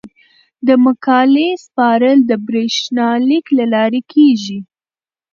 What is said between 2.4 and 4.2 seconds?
بریښنالیک له لارې